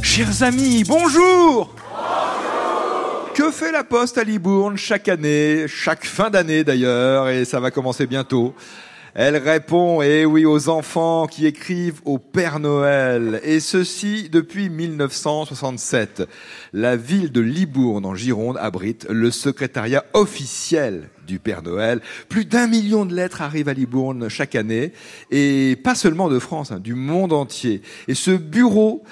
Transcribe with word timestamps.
Chers 0.00 0.44
amis, 0.44 0.84
bonjour. 0.84 1.74
Que 3.34 3.50
fait 3.50 3.72
la 3.72 3.82
Poste 3.82 4.16
à 4.16 4.22
Libourne 4.22 4.76
chaque 4.76 5.08
année, 5.08 5.66
chaque 5.66 6.04
fin 6.04 6.30
d'année 6.30 6.62
d'ailleurs, 6.62 7.28
et 7.28 7.44
ça 7.44 7.58
va 7.58 7.72
commencer 7.72 8.06
bientôt 8.06 8.54
elle 9.14 9.36
répond, 9.36 10.02
eh 10.02 10.24
oui, 10.24 10.44
aux 10.44 10.68
enfants 10.68 11.28
qui 11.28 11.46
écrivent 11.46 12.00
au 12.04 12.18
Père 12.18 12.58
Noël, 12.58 13.40
et 13.44 13.60
ceci 13.60 14.28
depuis 14.28 14.68
1967. 14.70 16.24
La 16.72 16.96
ville 16.96 17.30
de 17.30 17.40
Libourne, 17.40 18.06
en 18.06 18.16
Gironde, 18.16 18.58
abrite 18.60 19.06
le 19.08 19.30
secrétariat 19.30 20.04
officiel 20.14 21.10
du 21.28 21.38
Père 21.38 21.62
Noël. 21.62 22.00
Plus 22.28 22.44
d'un 22.44 22.66
million 22.66 23.06
de 23.06 23.14
lettres 23.14 23.40
arrivent 23.40 23.68
à 23.68 23.74
Libourne 23.74 24.28
chaque 24.28 24.56
année, 24.56 24.92
et 25.30 25.76
pas 25.84 25.94
seulement 25.94 26.28
de 26.28 26.40
France, 26.40 26.72
hein, 26.72 26.80
du 26.80 26.94
monde 26.94 27.32
entier. 27.32 27.82
Et 28.08 28.14
ce 28.14 28.32
bureau 28.32 29.04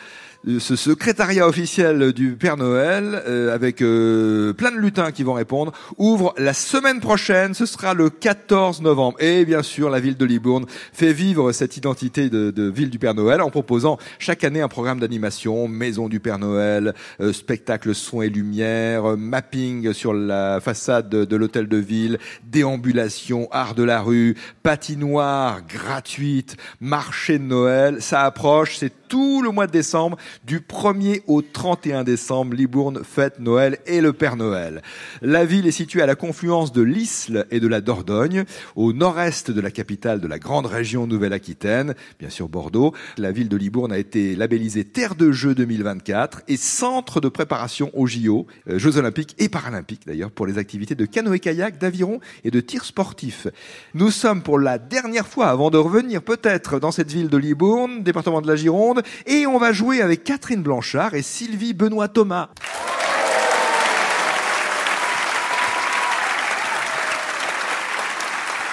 ce 0.59 0.75
secrétariat 0.75 1.47
officiel 1.47 2.13
du 2.13 2.33
Père 2.33 2.57
Noël, 2.57 3.23
euh, 3.29 3.55
avec 3.55 3.81
euh, 3.81 4.53
plein 4.53 4.73
de 4.73 4.77
lutins 4.77 5.13
qui 5.13 5.23
vont 5.23 5.35
répondre, 5.35 5.73
ouvre 5.99 6.35
la 6.37 6.53
semaine 6.53 6.99
prochaine, 6.99 7.55
ce 7.55 7.65
sera 7.65 7.95
le 7.95 8.11
14 8.11 8.83
novembre. 8.83 9.23
Et 9.23 9.45
bien 9.45 9.63
sûr, 9.63 9.89
la 9.89 10.01
ville 10.01 10.17
de 10.17 10.25
Libourne 10.25 10.67
fait 10.93 11.13
vivre 11.13 11.53
cette 11.53 11.77
identité 11.77 12.29
de, 12.29 12.51
de 12.51 12.65
ville 12.65 12.91
du 12.91 12.99
Père 12.99 13.15
Noël 13.15 13.41
en 13.41 13.51
proposant 13.51 13.99
chaque 14.19 14.43
année 14.43 14.61
un 14.61 14.69
programme 14.69 14.99
d'animation, 14.99 15.69
maison 15.69 16.09
du 16.09 16.19
Père 16.19 16.39
Noël, 16.39 16.95
euh, 17.21 17.33
spectacle 17.33 17.95
son 17.95 18.21
et 18.21 18.29
lumière, 18.29 19.17
mapping 19.17 19.93
sur 19.93 20.13
la 20.13 20.61
façade 20.61 21.09
de, 21.09 21.25
de 21.25 21.37
l'hôtel 21.37 21.69
de 21.69 21.77
ville, 21.77 22.19
déambulation, 22.45 23.47
art 23.53 23.77
de 23.77 23.85
la 23.85 24.01
rue, 24.01 24.37
patinoire 24.65 25.61
gratuite, 25.65 26.57
marché 26.81 27.39
de 27.39 27.45
Noël. 27.45 27.99
Ça 28.01 28.23
approche, 28.23 28.77
c'est 28.79 28.93
tout 29.13 29.43
le 29.43 29.51
mois 29.51 29.67
de 29.67 29.73
décembre, 29.73 30.17
du 30.43 30.61
1er 30.61 31.21
au 31.27 31.43
31 31.43 32.03
décembre, 32.03 32.55
Libourne 32.55 33.03
fête 33.05 33.41
Noël 33.41 33.77
et 33.85 34.01
le 34.01 34.15
Père 34.15 34.37
Noël. 34.37 34.81
La 35.21 35.45
ville 35.45 35.67
est 35.67 35.71
située 35.71 36.01
à 36.01 36.07
la 36.07 36.15
confluence 36.15 36.73
de 36.73 36.81
l'Isle 36.81 37.47
et 37.51 37.61
de 37.61 37.69
la 37.69 37.83
Dordogne, 37.83 38.45
au 38.75 38.95
nord-est 38.95 39.51
de 39.51 39.61
la 39.61 39.71
capitale 39.71 40.23
de 40.23 40.27
la 40.27 40.39
grande 40.39 40.65
région 40.65 41.07
Nouvelle-Aquitaine, 41.07 41.95
bien 42.19 42.31
sûr 42.31 42.49
Bordeaux. 42.49 42.95
La 43.19 43.33
ville 43.33 43.51
de 43.51 43.57
Libourne 43.59 43.93
a 43.93 43.99
été 43.99 44.35
labellisée 44.35 44.85
Terre 44.85 45.15
de 45.15 45.31
Jeux 45.31 45.55
2024 45.55 46.45
et 46.49 46.57
centre 46.57 47.21
de 47.21 47.29
préparation 47.29 47.91
aux 47.93 48.07
JO, 48.07 48.47
euh, 48.71 48.79
Jeux 48.79 48.97
Olympiques 48.97 49.35
et 49.39 49.51
Paralympiques 49.51 50.07
d'ailleurs, 50.07 50.31
pour 50.31 50.47
les 50.47 50.57
activités 50.57 50.95
de 50.95 51.05
canoë-kayak, 51.05 51.77
d'aviron 51.77 52.19
et 52.45 52.51
de 52.51 52.61
tir 52.61 52.87
sportif. 52.87 53.47
Nous 53.93 54.11
sommes 54.11 54.43
pour 54.43 54.59
la 54.59 54.79
dernière 54.79 55.27
fois, 55.27 55.49
avant 55.49 55.69
de 55.69 55.77
revenir 55.77 56.23
peut-être 56.23 56.81
dans 56.81 56.93
cette 56.93 57.13
ville 57.13 57.29
de 57.29 57.37
Libourne, 57.37 58.03
département 58.03 58.41
de 58.41 58.47
la 58.47 58.57
Gironde, 58.57 59.02
et 59.27 59.47
on 59.47 59.59
va 59.59 59.73
jouer 59.73 60.01
avec 60.01 60.25
Catherine 60.25 60.63
Blanchard 60.63 61.15
et 61.15 61.23
Sylvie 61.23 61.75
Benoît 61.75 62.09
Thomas. 62.09 62.51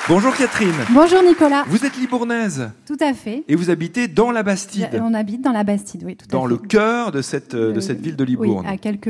Bonjour 0.10 0.36
Catherine. 0.36 0.74
Bonjour 0.92 1.22
Nicolas. 1.22 1.64
Vous 1.68 1.86
êtes 1.86 1.96
libournaise. 1.96 2.72
Tout 2.88 2.98
à 3.00 3.14
fait. 3.14 3.44
Et 3.48 3.54
vous 3.56 3.70
habitez 3.70 4.08
dans 4.08 4.32
la 4.32 4.42
Bastide. 4.42 4.90
On 5.04 5.14
habite 5.14 5.42
dans 5.44 5.52
la 5.52 5.64
Bastide, 5.64 6.04
oui, 6.04 6.16
tout 6.16 6.26
dans 6.28 6.40
à 6.46 6.48
fait. 6.48 6.50
le 6.50 6.58
cœur 6.58 7.12
de 7.12 7.22
cette, 7.22 7.56
de 7.56 7.78
Euh, 7.78 7.80
cette 7.80 8.02
ville 8.02 8.16
de 8.16 8.24
Libourne. 8.24 8.66
Oui, 8.66 8.74
à 8.74 8.78
quelques 8.78 9.10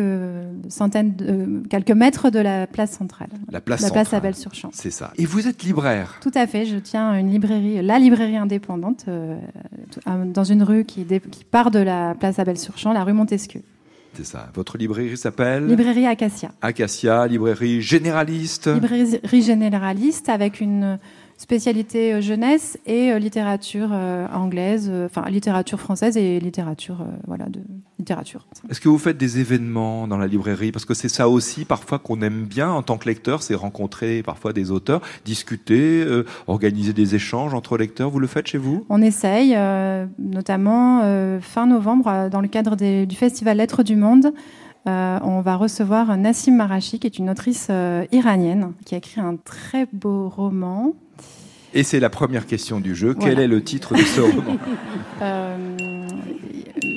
centaines, 0.68 1.16
de, 1.16 1.26
euh, 1.26 1.64
quelques 1.70 1.92
mètres 1.92 2.30
de 2.30 2.40
la 2.40 2.68
place 2.68 2.92
centrale. 2.92 3.30
La 3.50 3.62
place 3.62 3.82
la 3.82 3.92
place 3.92 4.08
centrale. 4.08 4.18
Abel-sur-Champ. 4.20 4.70
C'est 4.74 4.92
ça. 4.92 5.14
Et 5.18 5.26
vous 5.26 5.48
êtes 5.48 5.64
libraire. 5.64 6.18
Tout 6.22 6.32
à 6.36 6.46
fait. 6.48 6.66
Je 6.66 6.76
tiens 6.78 7.16
une 7.18 7.32
librairie, 7.32 7.82
la 7.82 7.98
librairie 7.98 8.36
indépendante, 8.38 9.06
euh, 9.08 9.38
dans 10.26 10.44
une 10.44 10.64
rue 10.64 10.84
qui, 10.84 11.06
qui 11.06 11.46
part 11.46 11.72
de 11.72 11.80
la 11.80 12.14
place 12.16 12.40
Abel-sur-Champ, 12.40 12.92
la 12.92 13.06
rue 13.06 13.14
Montesquieu. 13.14 13.62
C'est 14.14 14.26
ça. 14.26 14.50
Votre 14.54 14.78
librairie 14.78 15.18
s'appelle 15.18 15.66
Librairie 15.68 16.06
Acacia. 16.06 16.52
Acacia, 16.62 17.28
librairie 17.28 17.82
généraliste. 17.82 18.68
Librairie 18.68 19.42
généraliste 19.42 20.30
avec 20.30 20.62
une 20.62 21.00
spécialité 21.40 22.14
euh, 22.14 22.22
jeunesse 22.22 22.78
et 22.86 23.12
euh, 23.12 23.18
littérature 23.18 23.90
euh, 23.94 24.28
anglaise, 24.34 24.92
enfin 25.06 25.24
littérature 25.30 25.80
française 25.80 26.18
et 26.18 26.40
littérature, 26.40 26.98
voilà, 27.26 27.46
de 27.46 27.62
littérature. 27.98 28.46
Est-ce 28.70 28.82
que 28.82 28.90
vous 28.90 28.98
faites 28.98 29.18
des 29.18 29.40
événements 29.40 30.06
dans 30.06 30.18
la 30.18 30.28
librairie? 30.28 30.72
Parce 30.72 30.86
que 30.86 30.94
c'est 30.94 31.10
ça 31.10 31.30
aussi 31.30 31.64
parfois 31.64 31.98
qu'on 31.98 32.22
aime 32.22 32.44
bien 32.44 32.70
en 32.70 32.84
tant 32.84 32.98
que 32.98 33.08
lecteur, 33.08 33.42
c'est 33.42 33.56
rencontrer 33.56 34.22
parfois 34.22 34.52
des 34.52 34.70
auteurs, 34.70 35.02
discuter, 35.24 36.04
euh, 36.04 36.26
organiser 36.48 36.92
des 36.92 37.16
échanges 37.16 37.54
entre 37.54 37.78
lecteurs. 37.78 38.10
Vous 38.10 38.20
le 38.20 38.28
faites 38.28 38.48
chez 38.48 38.58
vous? 38.58 38.86
On 38.90 39.02
essaye, 39.02 39.54
euh, 39.56 40.06
notamment 40.20 41.02
euh, 41.04 41.40
fin 41.40 41.66
novembre, 41.66 42.30
dans 42.30 42.42
le 42.42 42.50
cadre 42.50 42.76
des- 42.76 43.06
du 43.06 43.16
festival 43.16 43.58
Lettres 43.58 43.84
du 43.84 43.96
Monde. 43.96 44.34
euh, 44.88 45.20
on 45.24 45.42
va 45.42 45.56
recevoir 45.56 46.18
Nassim 46.18 46.56
Marashi, 46.56 47.00
qui 47.00 47.08
est 47.08 47.18
une 47.18 47.30
autrice 47.30 47.68
euh, 47.70 48.06
iranienne, 48.12 48.74
qui 48.86 48.96
a 48.96 48.98
écrit 48.98 49.22
un 49.22 49.36
très 49.36 49.88
beau 49.92 50.30
roman. 50.30 50.94
Et 51.74 51.84
c'est 51.84 52.00
la 52.00 52.10
première 52.10 52.46
question 52.46 52.80
du 52.80 52.96
jeu. 52.96 53.14
Quel 53.20 53.40
est 53.40 53.48
le 53.48 53.64
titre 53.64 53.94
de 53.94 54.00
ce 54.02 54.22
roman? 54.22 54.58
Euh, 55.22 55.58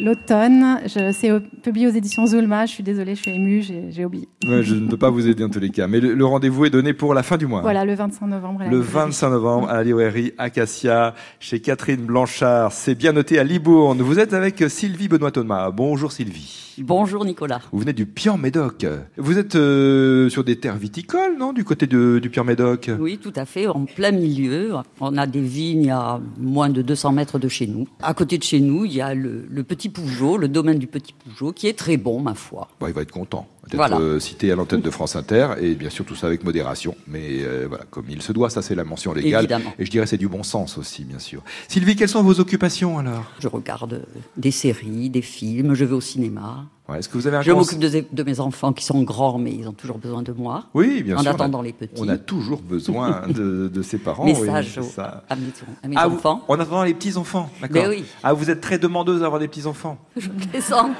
L'automne, 0.04 0.78
c'est 0.86 1.30
publié 1.62 1.88
aux 1.88 1.90
éditions 1.90 2.24
Zulma. 2.26 2.66
Je 2.66 2.72
suis 2.72 2.82
désolée, 2.84 3.14
je 3.16 3.22
suis 3.22 3.32
émue, 3.32 3.62
j'ai 3.90 4.04
oublié. 4.04 4.28
Ouais, 4.46 4.62
Je 4.62 4.74
ne 4.76 4.88
peux 4.88 4.96
pas 4.96 5.10
vous 5.10 5.26
aider 5.28 5.42
en 5.42 5.48
tous 5.48 5.58
les 5.58 5.70
cas. 5.70 5.88
Mais 5.88 5.98
le, 6.00 6.14
le 6.14 6.24
rendez-vous 6.24 6.64
est 6.64 6.70
donné 6.70 6.92
pour 6.92 7.14
la 7.14 7.22
fin 7.24 7.36
du 7.36 7.46
mois. 7.46 7.62
Voilà, 7.62 7.84
le 7.84 7.94
25 7.94 8.26
novembre. 8.26 8.60
Le 8.60 8.78
librairie. 8.78 8.92
25 8.92 9.30
novembre 9.30 9.68
à 9.70 9.74
la 9.74 9.82
librairie 9.84 10.32
Acacia, 10.38 11.14
chez 11.40 11.60
Catherine 11.60 12.02
Blanchard. 12.02 12.70
C'est 12.72 12.94
bien 12.94 13.12
noté 13.12 13.38
à 13.40 13.44
Libourne. 13.44 14.02
Vous 14.02 14.18
êtes 14.20 14.34
avec 14.34 14.62
Sylvie 14.68 15.08
Benoît 15.08 15.30
Thomas. 15.32 15.70
Bonjour 15.70 16.12
Sylvie. 16.12 16.71
Bonjour 16.78 17.24
Nicolas. 17.24 17.60
Vous 17.72 17.78
venez 17.80 17.92
du 17.92 18.06
Pian-Médoc. 18.06 18.86
Vous 19.18 19.38
êtes 19.38 19.56
euh, 19.56 20.28
sur 20.30 20.42
des 20.44 20.56
terres 20.58 20.76
viticoles, 20.76 21.36
non 21.38 21.52
Du 21.52 21.64
côté 21.64 21.86
de- 21.86 22.18
du 22.20 22.30
Pian-Médoc 22.30 22.90
Oui, 22.98 23.18
tout 23.22 23.32
à 23.36 23.44
fait, 23.44 23.66
en 23.66 23.84
plein 23.84 24.10
milieu. 24.10 24.72
On 25.00 25.16
a 25.18 25.26
des 25.26 25.40
vignes 25.40 25.90
à 25.90 26.20
moins 26.38 26.70
de 26.70 26.80
200 26.82 27.12
mètres 27.12 27.38
de 27.38 27.48
chez 27.48 27.66
nous. 27.66 27.86
À 28.00 28.14
côté 28.14 28.38
de 28.38 28.42
chez 28.42 28.60
nous, 28.60 28.84
il 28.84 28.92
y 28.94 29.00
a 29.00 29.14
le, 29.14 29.44
le 29.50 29.62
Petit 29.64 29.88
Pougeot, 29.90 30.38
le 30.38 30.48
domaine 30.48 30.78
du 30.78 30.86
Petit 30.86 31.12
Pougeot, 31.12 31.52
qui 31.52 31.66
est 31.68 31.78
très 31.78 31.96
bon, 31.96 32.20
ma 32.20 32.34
foi. 32.34 32.68
Bon, 32.80 32.86
il 32.86 32.92
va 32.94 33.02
être 33.02 33.12
content 33.12 33.46
d'être 33.64 33.76
Voilà. 33.76 33.98
euh, 33.98 34.18
cité 34.18 34.50
à 34.50 34.56
l'antenne 34.56 34.80
de 34.80 34.90
France 34.90 35.14
Inter 35.14 35.50
et 35.60 35.74
bien 35.74 35.88
sûr 35.90 36.04
tout 36.04 36.16
ça 36.16 36.26
avec 36.26 36.42
modération, 36.42 36.96
mais 37.06 37.42
euh, 37.42 37.66
voilà 37.68 37.84
comme 37.90 38.06
il 38.10 38.20
se 38.20 38.32
doit, 38.32 38.50
ça 38.50 38.60
c'est 38.60 38.74
la 38.74 38.82
mention 38.82 39.12
légale 39.12 39.44
Évidemment. 39.44 39.72
et 39.78 39.84
je 39.84 39.90
dirais 39.90 40.06
c'est 40.06 40.16
du 40.18 40.26
bon 40.26 40.42
sens 40.42 40.78
aussi 40.78 41.04
bien 41.04 41.20
sûr. 41.20 41.44
Sylvie, 41.68 41.94
quelles 41.94 42.08
sont 42.08 42.24
vos 42.24 42.40
occupations 42.40 42.98
alors? 42.98 43.22
Je 43.38 43.46
regarde 43.46 44.04
des 44.36 44.50
séries, 44.50 45.10
des 45.10 45.22
films, 45.22 45.74
je 45.74 45.84
vais 45.84 45.94
au 45.94 46.00
cinéma. 46.00 46.66
Ouais, 46.92 46.98
Est-ce 46.98 47.08
que 47.08 47.14
vous 47.16 47.26
avez 47.26 47.38
un 47.38 47.42
Je 47.42 47.50
m'occupe 47.52 47.78
de, 47.78 48.04
de 48.12 48.22
mes 48.22 48.38
enfants 48.40 48.72
qui 48.72 48.84
sont 48.84 49.02
grands, 49.02 49.38
mais 49.38 49.52
ils 49.52 49.66
ont 49.68 49.72
toujours 49.72 49.98
besoin 49.98 50.22
de 50.22 50.32
moi. 50.32 50.64
Oui, 50.74 51.02
bien 51.02 51.16
en 51.16 51.20
sûr. 51.22 51.30
a- 51.30 51.34
attendant 51.34 51.62
les 51.62 51.72
petits. 51.72 52.00
On 52.02 52.08
a 52.08 52.18
toujours 52.18 52.60
besoin 52.60 53.22
de, 53.28 53.68
de 53.72 53.82
ses 53.82 53.98
parents. 53.98 54.24
oui, 54.24 54.34
Message 54.34 54.78
aux- 54.78 54.82
ça. 54.82 55.24
à 55.28 55.36
mes, 55.36 55.42
à 55.82 55.88
mes 55.88 55.94
Ah, 55.98 56.06
vous- 56.08 56.16
enfants. 56.16 56.42
en 56.48 56.54
attendant 56.60 56.84
les 56.84 56.94
petits 56.94 57.16
enfants, 57.16 57.48
d'accord. 57.60 57.86
Oui. 57.88 58.04
Ah, 58.22 58.32
vous 58.32 58.50
êtes 58.50 58.60
très 58.60 58.78
demandeuse 58.78 59.20
d'avoir 59.20 59.40
des 59.40 59.48
petits 59.48 59.66
enfants. 59.66 59.96
Je 60.16 60.28
plaisante. 60.28 60.90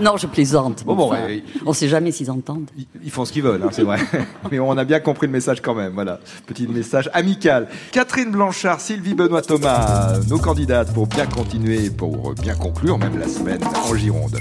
non, 0.00 0.16
je 0.16 0.26
plaisante. 0.26 0.84
Bon, 0.84 0.94
bon, 0.96 1.04
Enfin, 1.12 1.26
ouais, 1.26 1.44
on 1.66 1.70
ne 1.70 1.74
sait 1.74 1.88
jamais 1.88 2.10
s'ils 2.10 2.30
entendent. 2.30 2.70
Ils, 2.76 2.86
ils 3.04 3.10
font 3.10 3.24
ce 3.24 3.32
qu'ils 3.32 3.42
veulent, 3.42 3.62
hein, 3.62 3.68
c'est 3.72 3.82
vrai. 3.82 3.98
Mais 4.50 4.58
on 4.58 4.72
a 4.78 4.84
bien 4.84 5.00
compris 5.00 5.26
le 5.26 5.32
message 5.32 5.60
quand 5.60 5.74
même. 5.74 5.92
Voilà, 5.92 6.18
petit 6.46 6.66
message 6.66 7.10
amical. 7.12 7.68
Catherine 7.92 8.30
Blanchard, 8.30 8.80
Sylvie 8.80 9.14
Benoît 9.14 9.42
Thomas, 9.42 10.18
nos 10.28 10.38
candidates 10.38 10.92
pour 10.94 11.06
bien 11.06 11.26
continuer, 11.26 11.90
pour 11.90 12.32
bien 12.34 12.54
conclure 12.54 12.98
même 12.98 13.18
la 13.18 13.28
semaine 13.28 13.60
en 13.64 13.94
Gironde. 13.94 14.38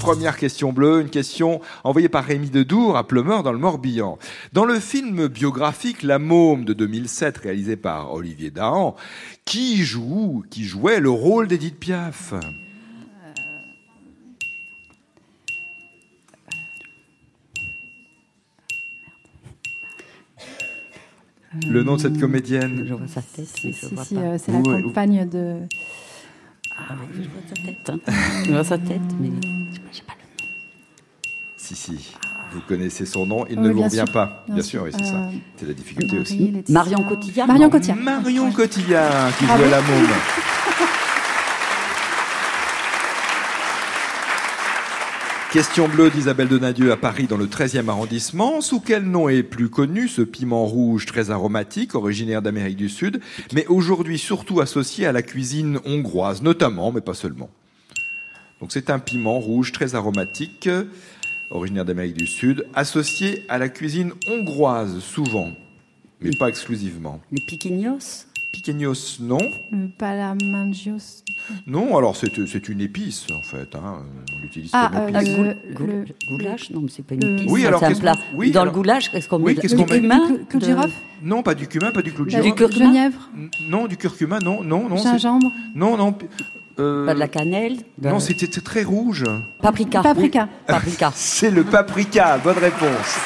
Première 0.00 0.36
question 0.36 0.72
bleue, 0.72 1.00
une 1.00 1.08
question 1.08 1.60
envoyée 1.82 2.08
par 2.10 2.24
Rémi 2.24 2.50
Dedour 2.50 2.96
à 2.96 3.06
Pleumeur 3.06 3.42
dans 3.42 3.52
le 3.52 3.58
Morbihan. 3.58 4.18
Dans 4.52 4.64
le 4.66 4.78
film 4.78 5.28
biographique 5.28 6.02
La 6.02 6.18
Môme 6.18 6.64
de 6.64 6.74
2007 6.74 7.38
réalisé 7.38 7.76
par 7.76 8.12
Olivier 8.12 8.50
Dahan, 8.50 8.96
qui 9.46 9.82
joue, 9.84 10.44
qui 10.50 10.64
jouait 10.64 11.00
le 11.00 11.10
rôle 11.10 11.48
d'Edith 11.48 11.78
Piaf? 11.78 12.34
Le 21.70 21.84
nom 21.84 21.94
de 21.96 22.00
cette 22.00 22.18
comédienne? 22.18 22.84
Je 22.86 22.94
vois 22.94 23.06
sa 23.06 23.22
tête, 23.22 23.46
mais 23.64 23.72
je 23.72 23.86
Si, 23.86 23.94
vois 23.94 24.04
si, 24.04 24.14
pas. 24.16 24.20
euh, 24.22 24.38
c'est 24.44 24.50
la 24.50 24.58
Ouais, 24.58 24.82
compagne 24.82 25.28
de. 25.28 25.60
Ah 26.78 26.94
oui, 27.00 27.22
je 27.24 27.28
vois 27.28 27.42
sa 27.48 27.54
tête. 27.54 27.90
hein. 27.90 28.12
Je 28.46 28.52
vois 28.52 28.64
sa 28.64 28.78
tête, 28.78 29.00
mais 29.20 29.30
je 29.90 29.96
sais 29.96 30.02
pas 30.02 30.14
le 30.18 30.44
nom. 30.44 30.50
Si, 31.56 31.74
si. 31.74 32.14
Vous 32.52 32.60
connaissez 32.68 33.04
son 33.06 33.26
nom, 33.26 33.46
il 33.50 33.58
Oui, 33.58 33.66
ne 33.68 33.72
vous 33.72 33.82
revient 33.82 33.96
sûr, 34.04 34.12
pas. 34.12 34.44
Bien, 34.46 34.54
bien 34.56 34.62
sûr, 34.62 34.70
sûr. 34.80 34.82
oui, 34.84 34.90
c'est 34.96 35.04
ça. 35.04 35.16
Euh, 35.16 35.30
C'est 35.56 35.66
la 35.66 35.74
difficulté 35.74 36.16
Marie, 36.16 36.22
aussi. 36.22 36.52
Marion 36.68 37.02
Cotillard 37.02 37.46
Marion. 37.48 37.70
Cotillard. 37.70 37.96
Marion 37.98 38.44
Ouais. 38.46 38.52
Cotillard 38.52 39.36
qui 39.38 39.44
Bravo. 39.46 39.62
jouait 39.62 39.70
la 39.70 39.80
môme. 39.82 40.06
Question 45.54 45.86
bleue 45.86 46.10
d'Isabelle 46.10 46.48
Donadieu 46.48 46.90
à 46.90 46.96
Paris 46.96 47.28
dans 47.28 47.36
le 47.36 47.46
13e 47.46 47.88
arrondissement. 47.88 48.60
Sous 48.60 48.80
quel 48.80 49.04
nom 49.04 49.28
est 49.28 49.44
plus 49.44 49.68
connu 49.68 50.08
ce 50.08 50.22
piment 50.22 50.66
rouge 50.66 51.06
très 51.06 51.30
aromatique, 51.30 51.94
originaire 51.94 52.42
d'Amérique 52.42 52.74
du 52.74 52.88
Sud, 52.88 53.20
mais 53.52 53.64
aujourd'hui 53.68 54.18
surtout 54.18 54.60
associé 54.60 55.06
à 55.06 55.12
la 55.12 55.22
cuisine 55.22 55.78
hongroise, 55.84 56.42
notamment, 56.42 56.90
mais 56.90 57.02
pas 57.02 57.14
seulement? 57.14 57.50
Donc 58.60 58.72
c'est 58.72 58.90
un 58.90 58.98
piment 58.98 59.38
rouge 59.38 59.70
très 59.70 59.94
aromatique, 59.94 60.68
originaire 61.52 61.84
d'Amérique 61.84 62.16
du 62.16 62.26
Sud, 62.26 62.66
associé 62.74 63.44
à 63.48 63.58
la 63.58 63.68
cuisine 63.68 64.10
hongroise 64.26 64.98
souvent, 64.98 65.52
mais 66.20 66.32
pas 66.36 66.48
exclusivement. 66.48 67.20
Les 67.30 67.40
piquignos 67.46 68.26
Piqueños, 68.54 69.16
non. 69.18 69.50
Le 69.72 69.88
palamangios. 69.98 71.24
Non, 71.66 71.96
alors 71.98 72.14
c'est 72.14 72.30
c'est 72.46 72.68
une 72.68 72.80
épice 72.80 73.26
en 73.36 73.42
fait. 73.42 73.74
Hein. 73.74 74.04
On 74.32 74.42
l'utilise 74.42 74.70
Ah, 74.72 74.90
comme 74.92 75.02
euh, 75.02 75.08
épice. 75.20 75.34
Ah, 75.34 75.42
Le- 75.42 75.74
goul- 75.74 75.88
le- 76.06 76.36
goulash 76.36 76.70
Non, 76.70 76.80
mais 76.82 76.88
c'est 76.88 77.02
pas 77.04 77.16
une 77.16 77.36
épice. 77.38 77.50
Oui, 77.50 77.66
alors 77.66 77.80
c'est 77.80 77.86
un 77.86 77.94
plat. 77.94 78.14
oui, 78.34 78.52
Dans 78.52 78.60
alors- 78.62 78.72
le 78.72 78.78
goulash, 78.80 79.10
qu'est-ce 79.10 79.28
qu'on 79.28 79.40
Oui, 79.40 79.54
met 79.56 79.60
qu'est-ce 79.60 79.74
Du 79.74 79.84
cumin 79.84 80.28
de 80.52 80.58
de- 80.58 80.64
girofle 80.64 80.92
Non, 81.24 81.42
pas 81.42 81.56
du 81.56 81.66
cumin, 81.66 81.90
pas 81.90 82.02
du 82.02 82.12
clou 82.12 82.24
de 82.26 82.30
La- 82.30 82.42
girofle. 82.42 82.54
Du 82.54 82.64
curcuma 82.68 82.84
Genièvre 82.86 83.28
Non, 83.68 83.86
du 83.88 83.96
curcuma, 83.96 84.38
non, 84.38 84.62
non, 84.62 84.88
non. 84.88 84.96
Gingembre 84.98 85.50
Non, 85.74 85.96
non. 85.96 86.16
euh, 86.78 87.06
Pas 87.06 87.14
de 87.14 87.18
la 87.18 87.28
cannelle 87.28 87.78
de- 87.98 88.08
Non, 88.08 88.20
c'était 88.20 88.46
c'était 88.46 88.60
très 88.60 88.84
rouge. 88.84 89.24
Paprika. 89.60 90.00
Paprika. 90.00 90.48
Paprika. 90.68 91.10
C'est 91.16 91.50
le 91.50 91.64
paprika. 91.64 92.38
Bonne 92.38 92.58
réponse. 92.58 93.18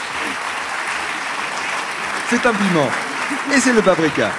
C'est 2.30 2.46
un 2.46 2.52
piment. 2.54 2.88
Et 3.54 3.60
c'est 3.60 3.74
le 3.74 3.82
paprika. 3.82 4.30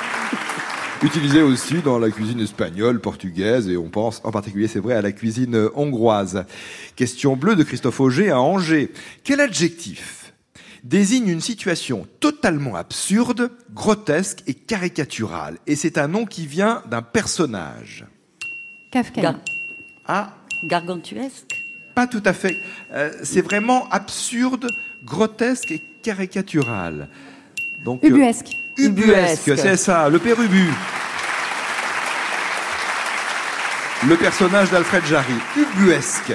Utilisé 1.01 1.41
aussi 1.41 1.75
dans 1.81 1.97
la 1.97 2.09
cuisine 2.11 2.41
espagnole, 2.41 2.99
portugaise, 2.99 3.69
et 3.69 3.77
on 3.77 3.89
pense 3.89 4.19
en 4.25 4.31
particulier, 4.31 4.67
c'est 4.67 4.79
vrai, 4.79 4.95
à 4.95 5.01
la 5.01 5.13
cuisine 5.13 5.69
hongroise. 5.73 6.43
Question 6.97 7.37
bleue 7.37 7.55
de 7.55 7.63
Christophe 7.63 8.01
Auger 8.01 8.31
à 8.31 8.39
Angers. 8.41 8.91
Quel 9.23 9.39
adjectif 9.39 10.33
désigne 10.83 11.29
une 11.29 11.39
situation 11.41 12.05
totalement 12.19 12.75
absurde, 12.75 13.49
grotesque 13.73 14.43
et 14.47 14.53
caricaturale? 14.53 15.57
Et 15.67 15.77
c'est 15.77 15.97
un 15.97 16.09
nom 16.09 16.25
qui 16.25 16.45
vient 16.45 16.83
d'un 16.91 17.01
personnage. 17.01 18.05
Kafka. 18.91 19.21
Gar- 19.21 19.39
Ah, 20.05 20.33
Gargantuesque 20.65 21.55
Pas 21.95 22.07
tout 22.07 22.23
à 22.25 22.33
fait. 22.33 22.57
Euh, 22.91 23.11
c'est 23.23 23.41
vraiment 23.41 23.87
absurde, 23.89 24.67
grotesque 25.05 25.71
et 25.71 25.81
caricatural. 26.03 27.07
Donc, 27.83 28.03
euh, 28.03 28.07
Ubuesque. 28.07 28.55
ubuesque, 28.77 29.57
c'est 29.57 29.77
ça, 29.77 30.09
le 30.09 30.19
père 30.19 30.39
Ubu. 30.41 30.69
Le 34.07 34.15
personnage 34.15 34.71
d'Alfred 34.71 35.05
Jarry, 35.05 35.33
ubuesque. 35.57 36.33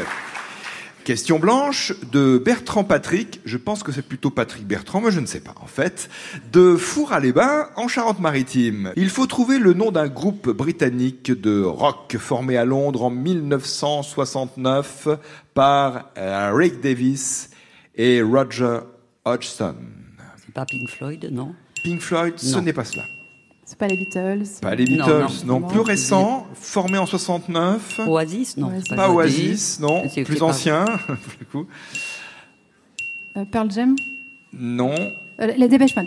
Question 1.05 1.39
blanche 1.39 1.93
de 2.13 2.39
Bertrand 2.39 2.85
Patrick, 2.85 3.41
je 3.45 3.59
pense 3.59 3.83
que 3.83 3.93
c'est 3.93 4.07
plutôt 4.07 4.31
Patrick 4.31 4.67
Bertrand, 4.67 5.03
mais 5.03 5.11
je 5.11 5.21
ne 5.21 5.27
sais 5.27 5.41
pas 5.41 5.55
en 5.61 5.67
fait, 5.67 6.09
de 6.53 6.77
Four 6.77 7.13
à 7.13 7.21
les 7.21 7.33
Bains 7.33 7.69
en 7.77 7.89
Charente-Maritime. 7.89 8.93
Il 8.97 9.11
faut 9.11 9.27
trouver 9.27 9.59
le 9.59 9.75
nom 9.75 9.91
d'un 9.91 10.09
groupe 10.09 10.49
britannique 10.49 11.31
de 11.31 11.63
rock 11.63 12.17
formé 12.19 12.57
à 12.57 12.65
Londres 12.65 13.03
en 13.05 13.11
1969 13.11 15.09
par 15.53 16.11
euh, 16.17 16.53
Rick 16.55 16.81
Davis 16.81 17.51
et 17.97 18.23
Roger 18.23 18.81
Hodgson. 19.27 19.77
Pas 20.55 20.65
Pink 20.65 20.89
Floyd, 20.89 21.29
non 21.33 21.55
Pink 21.83 22.01
Floyd, 22.01 22.35
ce 22.39 22.59
n'est 22.59 22.73
pas 22.73 22.85
cela. 22.85 23.03
C'est 23.67 23.79
pas 23.79 23.89
les 23.89 23.97
Beatles. 23.97 24.45
Pas 24.61 24.75
les 24.75 24.85
Beatles, 24.85 25.27
non. 25.47 25.61
non. 25.61 25.69
Plus 25.69 25.81
récent, 25.81 26.47
formé 26.55 26.99
en 26.99 27.07
69. 27.07 28.01
Oasis 28.07 28.57
Non. 28.59 28.69
Oasis. 28.69 28.89
Pas 28.89 29.11
Oasis, 29.11 29.81
non. 29.81 30.03
Plus 30.25 30.43
ancien, 30.43 30.85
pour 31.07 31.17
le 31.41 31.47
coup. 31.47 31.67
Euh, 33.37 33.45
Pearl 33.51 33.71
Jam. 33.71 33.97
Non, 34.53 34.95
Euh, 35.41 35.47
les 35.57 35.67
Dépêche 35.67 35.97
Mode. 35.97 36.07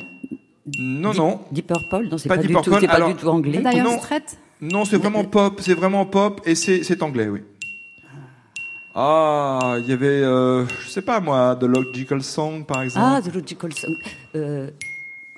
non, 0.79 1.09
Deep- 1.11 1.17
non. 1.19 1.39
Deep 1.51 1.67
Purple 1.67 2.07
Non, 2.09 2.17
c'est 2.17 2.29
Pas 2.29 2.35
pas, 2.35 2.41
Deep 2.41 2.47
du 2.47 2.53
Purple, 2.53 2.69
tout, 2.79 2.87
pas 2.87 3.01
du 3.01 3.15
tout 3.15 3.27
anglais. 3.27 3.59
Dire 3.59 3.83
non. 4.61 4.85
C'est 4.85 4.97
vraiment 4.97 5.23
pop, 5.25 5.59
c'est 5.61 5.73
vraiment 5.73 6.05
pop 6.05 6.41
et 6.45 6.55
c'est 6.55 7.01
anglais, 7.03 7.27
oui. 7.27 7.41
Ah, 8.99 9.75
il 9.77 9.87
y 9.87 9.93
avait, 9.93 10.07
euh, 10.07 10.65
je 10.83 10.89
sais 10.89 11.03
pas 11.03 11.19
moi, 11.19 11.55
The 11.55 11.65
Logical 11.65 12.23
Song 12.23 12.65
par 12.65 12.77
Ah, 12.79 12.83
exemple. 12.83 13.29
The 13.29 13.35
Logical 13.35 13.71
Song. 13.73 13.95
Euh... 14.33 14.71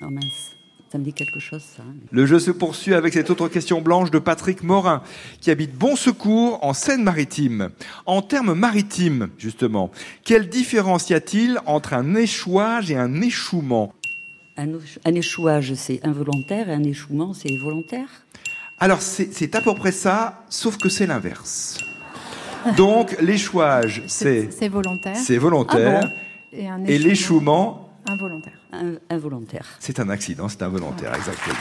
Oh 0.00 0.08
mince, 0.08 0.56
ça 0.90 0.96
me 0.96 1.04
dit 1.04 1.12
quelque 1.12 1.38
chose, 1.40 1.60
ça. 1.76 1.82
hein. 1.82 1.92
Le 2.10 2.24
jeu 2.24 2.38
se 2.38 2.50
poursuit 2.52 2.94
avec 2.94 3.12
cette 3.12 3.28
autre 3.28 3.48
question 3.48 3.82
blanche 3.82 4.10
de 4.10 4.18
Patrick 4.18 4.62
Morin, 4.62 5.02
qui 5.42 5.50
habite 5.50 5.74
Bon 5.74 5.94
Secours 5.94 6.58
en 6.64 6.72
Seine-Maritime. 6.72 7.68
En 8.06 8.22
termes 8.22 8.54
maritimes, 8.54 9.28
justement, 9.36 9.90
quelle 10.24 10.48
différence 10.48 11.10
y 11.10 11.14
a-t-il 11.14 11.60
entre 11.66 11.92
un 11.92 12.14
échouage 12.14 12.90
et 12.90 12.96
un 12.96 13.20
échouement? 13.20 13.92
Un, 14.56 14.68
un 15.04 15.14
échouage, 15.14 15.74
c'est 15.74 16.00
involontaire, 16.02 16.70
et 16.70 16.72
un 16.72 16.84
échouement, 16.84 17.34
c'est 17.34 17.54
volontaire? 17.58 18.08
Alors, 18.78 19.02
c'est 19.02 19.54
à 19.54 19.60
peu 19.60 19.74
près 19.74 19.92
ça, 19.92 20.44
sauf 20.48 20.78
que 20.78 20.88
c'est 20.88 21.06
l'inverse. 21.06 21.76
Donc, 22.76 23.16
l'échouage, 23.20 24.02
c'est 24.06 24.50
C'est 24.52 24.68
volontaire. 24.68 25.16
c'est 25.16 25.38
volontaire, 25.38 26.02
Ah 26.04 26.08
bon 26.78 26.84
Et, 26.86 26.98
l'échouement, 26.98 27.86
Involontaire. 28.08 28.54
Un- 28.72 28.94
involontaire. 29.14 29.66
c'est 29.78 30.00
un 30.00 30.08
accident, 30.08 30.48
c'est 30.48 30.62
involontaire, 30.62 31.14
exactement. 31.14 31.54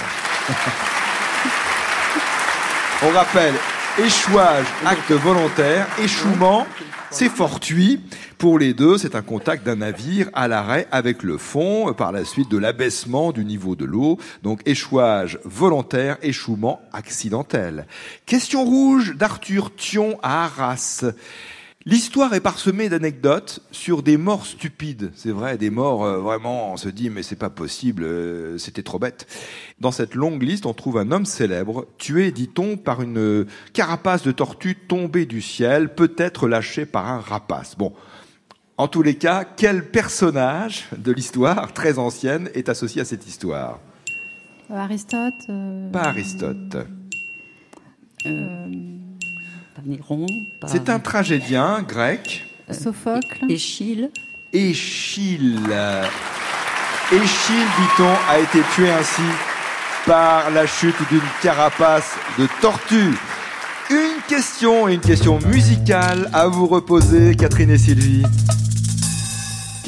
On 3.03 3.09
rappelle, 3.11 3.53
échouage, 3.97 4.65
acte 4.86 5.12
volontaire, 5.12 5.88
échouement, 6.01 6.68
c'est 7.12 7.30
fortuit. 7.30 8.01
Pour 8.38 8.59
les 8.59 8.74
deux, 8.74 8.97
c'est 8.97 9.15
un 9.15 9.21
contact 9.21 9.65
d'un 9.65 9.77
navire 9.77 10.30
à 10.33 10.47
l'arrêt 10.47 10.88
avec 10.91 11.24
le 11.24 11.38
fond, 11.38 11.94
par 11.94 12.12
la 12.12 12.24
suite 12.24 12.50
de 12.50 12.57
l'abaissement 12.57 13.31
du 13.31 13.44
niveau 13.44 13.75
de 13.75 13.86
l'eau. 13.86 14.18
Donc 14.44 14.62
échouage 14.65 15.39
volontaire, 15.44 16.18
échouement 16.21 16.81
accidentel. 16.94 17.88
Question 18.25 18.63
rouge 18.63 19.15
d'Arthur 19.15 19.75
Thion 19.75 20.19
à 20.21 20.45
Arras. 20.45 21.06
L'histoire 21.85 22.33
est 22.33 22.41
parsemée 22.41 22.89
d'anecdotes 22.89 23.61
sur 23.71 24.03
des 24.03 24.17
morts 24.17 24.45
stupides. 24.45 25.11
C'est 25.15 25.31
vrai, 25.31 25.57
des 25.57 25.69
morts 25.69 26.03
euh, 26.03 26.19
vraiment, 26.19 26.73
on 26.73 26.77
se 26.77 26.89
dit 26.89 27.09
mais 27.09 27.23
c'est 27.23 27.37
pas 27.37 27.49
possible, 27.49 28.03
euh, 28.03 28.57
c'était 28.57 28.83
trop 28.83 28.99
bête. 28.99 29.25
Dans 29.79 29.91
cette 29.91 30.13
longue 30.13 30.43
liste, 30.43 30.65
on 30.65 30.73
trouve 30.73 30.97
un 30.97 31.09
homme 31.11 31.25
célèbre, 31.25 31.87
tué, 31.97 32.31
dit-on, 32.31 32.75
par 32.75 33.01
une 33.01 33.17
euh, 33.17 33.47
carapace 33.71 34.23
de 34.23 34.33
tortue 34.33 34.75
tombée 34.75 35.25
du 35.25 35.41
ciel, 35.41 35.95
peut-être 35.95 36.49
lâchée 36.49 36.85
par 36.85 37.07
un 37.07 37.19
rapace. 37.21 37.77
Bon, 37.77 37.93
en 38.75 38.89
tous 38.89 39.01
les 39.01 39.15
cas, 39.15 39.45
quel 39.45 39.89
personnage 39.89 40.89
de 40.97 41.13
l'histoire 41.13 41.71
très 41.71 41.97
ancienne 41.97 42.49
est 42.55 42.67
associé 42.67 43.01
à 43.01 43.05
cette 43.05 43.25
histoire? 43.25 43.79
Aristote. 44.69 45.33
euh, 45.49 45.89
Pas 45.91 46.03
Aristote. 46.09 46.75
C'est 50.67 50.89
un 50.89 50.99
tragédien 50.99 51.81
grec. 51.81 52.45
Sophocle. 52.71 53.45
Échille. 53.49 54.09
Échille. 54.54 55.69
Échille, 57.11 57.65
dit-on, 57.80 58.31
a 58.31 58.39
été 58.39 58.59
tué 58.75 58.92
ainsi 58.92 59.21
par 60.06 60.51
la 60.51 60.65
chute 60.68 60.95
d'une 61.09 61.21
carapace 61.42 62.15
de 62.37 62.47
tortue. 62.61 63.18
Une 63.89 64.21
question 64.27 64.87
et 64.87 64.94
une 64.94 65.01
question 65.01 65.39
musicale 65.47 66.30
à 66.33 66.47
vous 66.47 66.68
reposer, 66.68 67.35
Catherine 67.35 67.71
et 67.71 67.77
Sylvie. 67.77 68.23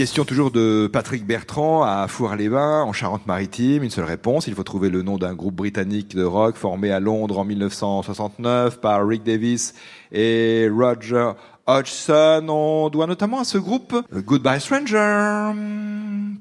Question 0.02 0.26
toujours 0.26 0.50
de 0.50 0.90
Patrick 0.92 1.28
Bertrand 1.28 1.84
à 1.84 2.08
Four-les-Bains, 2.08 2.82
en 2.82 2.92
Charente-Maritime. 2.92 3.84
Une 3.84 3.92
seule 3.92 4.06
réponse. 4.06 4.48
Il 4.48 4.56
faut 4.56 4.64
trouver 4.64 4.90
le 4.90 5.04
nom 5.04 5.20
d'un 5.20 5.36
groupe 5.36 5.54
britannique 5.54 6.16
de 6.16 6.24
rock 6.24 6.56
formé 6.56 6.92
à 6.92 7.00
Londres 7.00 7.38
en 7.38 7.46
1969 7.46 8.82
par 8.82 9.08
Rick 9.08 9.22
Davis 9.24 9.76
et 10.12 10.68
Roger 10.76 11.34
Hodgson. 11.68 12.48
On 12.50 12.90
doit 12.90 13.06
notamment 13.06 13.42
à 13.42 13.44
ce 13.44 13.60
groupe 13.60 13.96
Goodbye 14.12 14.60
Stranger, 14.60 15.52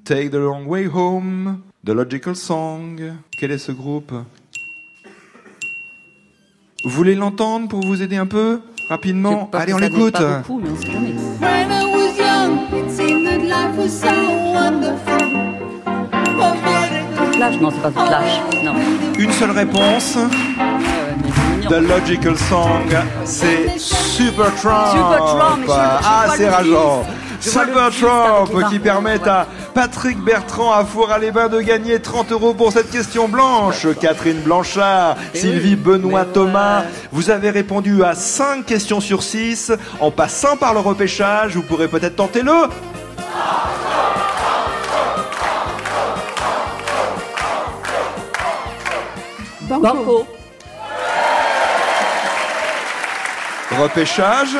Take 0.06 0.30
the 0.30 0.36
Long 0.36 0.64
Way 0.64 0.88
Home, 0.94 1.60
The 1.84 1.90
Logical 1.90 2.36
Song. 2.36 3.12
Quel 3.38 3.50
est 3.50 3.58
ce 3.58 3.72
groupe? 3.72 4.14
Vous 6.82 6.90
voulez 6.90 7.14
l'entendre 7.14 7.68
pour 7.68 7.84
vous 7.84 8.00
aider 8.00 8.16
un 8.16 8.24
peu 8.24 8.62
Rapidement? 8.88 9.50
Allez, 9.52 9.74
on 9.74 9.78
l'écoute. 9.78 10.16
Non, 17.60 17.70
c'est 17.70 17.82
pas 17.82 17.90
Flash. 18.06 18.40
Non. 18.62 18.74
Une 19.18 19.32
seule 19.32 19.50
réponse. 19.50 20.16
C'est 21.62 21.68
The. 21.68 21.88
Logical 21.88 22.36
Song, 22.36 22.68
c'est 23.24 23.46
mais 23.46 23.74
je- 23.78 23.78
je 23.78 24.30
ah, 26.04 26.26
c'est 26.36 26.48
rageant. 26.48 27.02
avec 27.02 28.54
les 28.54 28.64
qui 28.68 28.78
permet 28.78 29.28
à 29.28 29.46
Patrick 29.72 30.18
Bertrand 30.22 30.72
à 30.72 30.84
Four-à-les-Bains 30.84 31.48
de 31.48 31.60
gagner 31.60 32.00
30 32.00 32.32
euros 32.32 32.54
pour 32.54 32.72
cette 32.72 32.90
question 32.90 33.28
blanche. 33.28 33.86
Catherine 34.00 34.40
Blanchard, 34.40 35.16
Sylvie 35.32 35.76
Benoît 35.76 36.24
Thomas, 36.24 36.82
vous 37.12 37.30
avez 37.30 37.50
répondu 37.50 38.02
à 38.04 38.14
5 38.14 38.66
questions 38.66 39.00
sur 39.00 39.22
6. 39.22 39.72
En 40.00 40.10
passant 40.10 40.56
par 40.56 40.74
le 40.74 40.80
repêchage, 40.80 41.54
vous 41.56 41.62
pourrez 41.62 41.88
peut-être 41.88 42.16
tenter 42.16 42.42
le... 42.42 42.52
Banco. 49.70 49.82
Banco. 49.82 50.26
repêchage. 53.80 54.56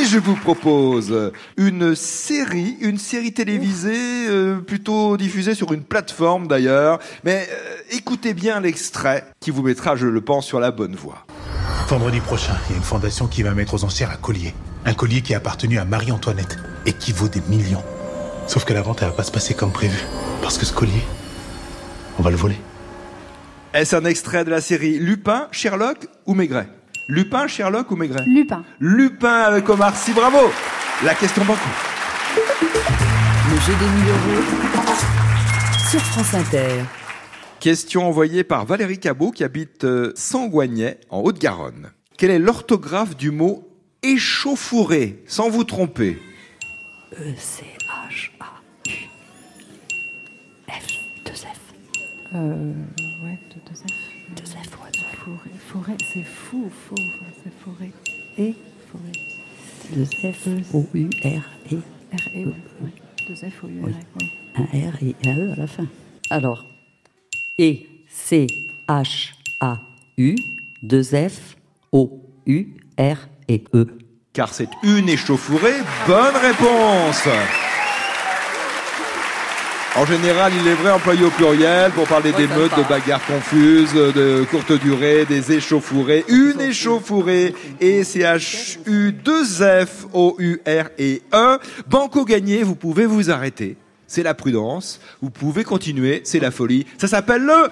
Et 0.00 0.04
je 0.06 0.18
vous 0.18 0.34
propose 0.34 1.32
une 1.58 1.94
série, 1.94 2.78
une 2.80 2.98
série 2.98 3.32
télévisée 3.34 4.28
euh, 4.28 4.58
plutôt 4.60 5.16
diffusée 5.18 5.54
sur 5.54 5.72
une 5.72 5.82
plateforme 5.82 6.48
d'ailleurs. 6.48 6.98
Mais 7.22 7.46
euh, 7.50 7.76
écoutez 7.90 8.32
bien 8.32 8.60
l'extrait 8.60 9.24
qui 9.40 9.50
vous 9.50 9.62
mettra, 9.62 9.94
je 9.94 10.06
le 10.06 10.20
pense, 10.22 10.46
sur 10.46 10.58
la 10.58 10.70
bonne 10.70 10.96
voie. 10.96 11.26
Vendredi 11.88 12.20
prochain, 12.20 12.54
il 12.68 12.72
y 12.72 12.74
a 12.74 12.78
une 12.78 12.82
fondation 12.82 13.26
qui 13.26 13.42
va 13.42 13.52
mettre 13.52 13.74
aux 13.74 13.84
enchères 13.84 14.10
un 14.10 14.16
collier. 14.16 14.54
Un 14.86 14.94
collier 14.94 15.20
qui 15.20 15.34
a 15.34 15.36
appartenu 15.36 15.78
à 15.78 15.84
Marie-Antoinette 15.84 16.58
et 16.86 16.94
qui 16.94 17.12
vaut 17.12 17.28
des 17.28 17.42
millions. 17.48 17.84
Sauf 18.46 18.64
que 18.64 18.72
la 18.72 18.80
vente, 18.80 19.02
elle 19.02 19.08
va 19.08 19.14
pas 19.14 19.22
se 19.22 19.32
passer 19.32 19.52
comme 19.52 19.72
prévu. 19.72 19.98
Parce 20.40 20.56
que 20.56 20.64
ce 20.64 20.72
collier, 20.72 21.02
on 22.18 22.22
va 22.22 22.30
le 22.30 22.36
voler. 22.36 22.56
Est-ce 23.76 23.94
un 23.94 24.06
extrait 24.06 24.42
de 24.42 24.48
la 24.48 24.62
série 24.62 24.98
Lupin, 24.98 25.48
Sherlock 25.52 26.06
ou 26.24 26.32
Maigret? 26.32 26.66
Lupin, 27.08 27.46
Sherlock 27.46 27.90
ou 27.90 27.96
Maigret? 27.96 28.24
Lupin. 28.24 28.64
Lupin 28.80 29.42
avec 29.42 29.68
Omar 29.68 29.94
Sy, 29.94 30.14
bravo 30.14 30.50
La 31.04 31.14
question 31.14 31.44
banco. 31.44 31.60
Le 32.32 33.60
jeu 33.60 33.74
des 33.78 33.84
1000 33.84 34.08
euros 34.08 34.42
sur 35.90 36.00
France 36.00 36.32
Inter. 36.32 36.84
Question 37.60 38.08
envoyée 38.08 38.44
par 38.44 38.64
Valérie 38.64 38.98
Cabot 38.98 39.30
qui 39.30 39.44
habite 39.44 39.84
euh, 39.84 40.10
Sanguagnet 40.16 40.98
en 41.10 41.20
Haute-Garonne. 41.20 41.90
Quelle 42.16 42.30
est 42.30 42.38
l'orthographe 42.38 43.14
du 43.14 43.30
mot 43.30 43.68
échauffouré? 44.02 45.22
Sans 45.26 45.50
vous 45.50 45.64
tromper. 45.64 46.18
E-C-H-A-U. 47.12 48.90
F. 50.66 50.86
Deux 51.26 51.32
F. 51.32 51.60
Euh, 52.34 52.72
ouais, 53.26 53.38
deux, 53.50 53.60
deux 53.68 53.74
F. 53.74 53.84
Deux 54.36 54.44
F, 54.44 54.78
ouais. 54.82 54.90
Forêt, 55.24 55.50
forêt, 55.58 55.96
c'est 56.12 56.22
fou, 56.22 56.70
faux, 56.70 56.94
c'est 57.42 57.52
forêt. 57.64 57.90
Et 58.38 58.54
forêt. 58.90 59.12
Deux 59.92 60.04
F. 60.04 60.74
O-U-R-E. 60.74 61.76
R 61.76 62.28
E, 62.34 62.38
ouais. 62.38 62.44
ouais. 62.44 62.92
Deux 63.28 63.34
F 63.34 63.64
au 63.64 63.68
U 63.68 63.82
R 63.82 63.88
E, 63.88 63.90
oui. 64.20 64.30
Un 64.56 64.90
R 64.90 65.02
et 65.02 65.14
un 65.28 65.36
E 65.36 65.52
à 65.52 65.56
la 65.56 65.66
fin. 65.66 65.86
Alors, 66.30 66.64
E, 67.60 67.74
C, 68.08 68.46
H, 68.88 69.32
A, 69.60 69.80
U, 70.16 70.36
deux 70.82 71.02
F, 71.02 71.56
O, 71.92 72.22
U, 72.46 72.68
R 72.98 73.28
et 73.48 73.64
E. 73.74 73.98
Car 74.32 74.52
c'est 74.52 74.68
une 74.82 75.08
échauffourée. 75.08 75.80
Bonne 76.06 76.36
réponse 76.36 77.26
En 79.98 80.04
général, 80.04 80.52
il 80.60 80.68
est 80.68 80.74
vrai 80.74 80.90
employé 80.90 81.24
au 81.24 81.30
pluriel 81.30 81.90
pour 81.92 82.06
parler 82.06 82.30
Ouais, 82.30 82.46
d'émeutes, 82.46 82.76
de 82.76 82.82
bagarres 82.86 83.24
confuses, 83.24 83.94
de 83.94 84.44
courte 84.50 84.72
durée, 84.72 85.24
des 85.24 85.52
échauffourées. 85.52 86.22
Une 86.28 86.60
échauffourée 86.60 87.54
et 87.80 88.04
C-H-U, 88.04 89.12
2 89.12 89.44
F, 89.86 90.06
O-U-R 90.12 90.90
et 90.98 91.22
E. 91.32 91.58
Banco 91.86 92.26
gagné, 92.26 92.62
vous 92.62 92.74
pouvez 92.74 93.06
vous 93.06 93.30
arrêter. 93.30 93.78
C'est 94.06 94.22
la 94.22 94.34
prudence. 94.34 95.00
Vous 95.22 95.30
pouvez 95.30 95.64
continuer, 95.64 96.20
c'est 96.24 96.40
la 96.40 96.50
folie. 96.50 96.84
Ça 96.98 97.08
s'appelle 97.08 97.42
le... 97.42 97.70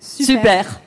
Super. 0.00 0.80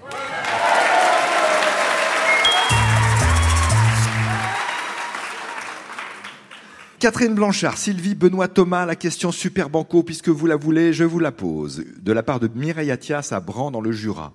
Catherine 6.99 7.33
Blanchard, 7.33 7.77
Sylvie 7.77 8.13
Benoît 8.13 8.49
Thomas, 8.49 8.85
la 8.85 8.97
question 8.97 9.31
Super 9.31 9.69
Banco, 9.69 10.03
puisque 10.03 10.27
vous 10.27 10.45
la 10.47 10.57
voulez, 10.57 10.91
je 10.91 11.05
vous 11.05 11.19
la 11.19 11.31
pose. 11.31 11.85
De 12.01 12.11
la 12.11 12.23
part 12.23 12.41
de 12.41 12.49
Mireille 12.53 12.91
Attias 12.91 13.29
à 13.31 13.39
Bran 13.39 13.71
dans 13.71 13.79
le 13.79 13.93
Jura. 13.93 14.33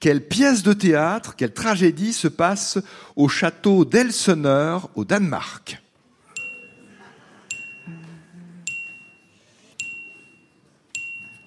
Quelle 0.00 0.26
pièce 0.26 0.64
de 0.64 0.72
théâtre, 0.72 1.36
quelle 1.36 1.52
tragédie 1.52 2.12
se 2.12 2.26
passe 2.26 2.78
au 3.14 3.28
château 3.28 3.84
d'Elseneur 3.84 4.90
au 4.96 5.04
Danemark? 5.04 5.80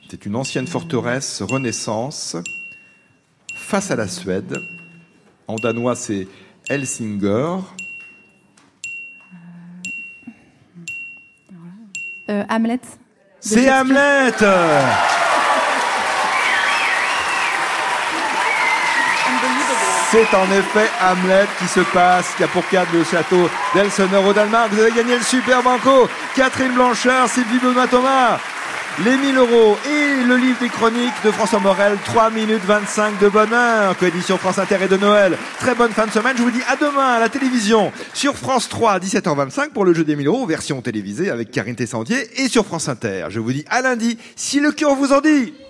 C'est 0.09 0.25
une 0.25 0.37
ancienne 0.37 0.67
forteresse 0.67 1.41
Renaissance 1.41 2.37
face 3.57 3.91
à 3.91 3.97
la 3.97 4.07
Suède. 4.07 4.57
En 5.47 5.57
danois, 5.57 5.97
c'est 5.97 6.25
Helsinger. 6.69 7.57
Hamlet. 12.53 12.79
C'est. 13.39 13.67
Hamlet 13.71 14.31
C'est 20.11 20.35
en 20.35 20.45
effet 20.51 20.87
Hamlet 21.01 21.47
qui 21.57 21.67
se 21.67 21.79
passe, 21.79 22.35
qui 22.37 22.43
a 22.43 22.47
pour 22.47 22.67
cadre 22.69 22.91
le 22.93 23.03
château 23.03 23.49
d'Elseneur 23.73 24.23
au 24.23 24.33
Danemark. 24.33 24.71
Vous 24.71 24.79
avez 24.79 24.91
gagné 24.91 25.15
le 25.15 25.23
Super 25.23 25.63
Banco. 25.63 26.07
Catherine 26.35 26.73
Blanchard, 26.73 27.27
Sylvie 27.27 27.57
Benoît 27.57 27.87
Thomas. 27.87 28.37
Les 28.99 29.17
1000 29.17 29.35
euros 29.37 29.75
et 29.87 30.23
le 30.23 30.37
livre 30.37 30.59
des 30.59 30.69
chroniques 30.69 31.13
de 31.25 31.31
François 31.31 31.59
Morel, 31.59 31.97
3 32.05 32.29
minutes 32.29 32.61
25 32.63 33.17
de 33.19 33.27
bonheur, 33.27 33.97
coédition 33.97 34.37
France 34.37 34.59
Inter 34.59 34.77
et 34.83 34.87
de 34.87 34.97
Noël. 34.97 35.35
Très 35.59 35.73
bonne 35.73 35.91
fin 35.91 36.05
de 36.05 36.11
semaine. 36.11 36.37
Je 36.37 36.43
vous 36.43 36.51
dis 36.51 36.61
à 36.67 36.75
demain 36.75 37.13
à 37.13 37.19
la 37.19 37.27
télévision 37.27 37.91
sur 38.13 38.35
France 38.37 38.69
3 38.69 38.91
à 38.91 38.99
17h25 38.99 39.69
pour 39.69 39.83
le 39.83 39.95
jeu 39.95 40.03
des 40.03 40.15
1000 40.15 40.27
euros, 40.27 40.45
version 40.45 40.79
télévisée 40.83 41.31
avec 41.31 41.49
Karine 41.49 41.75
Tessandier 41.75 42.19
et 42.39 42.47
sur 42.47 42.67
France 42.67 42.87
Inter. 42.87 43.25
Je 43.29 43.39
vous 43.39 43.51
dis 43.51 43.65
à 43.67 43.81
lundi 43.81 44.19
si 44.35 44.59
le 44.59 44.71
cœur 44.71 44.93
vous 44.93 45.11
en 45.11 45.21
dit. 45.21 45.55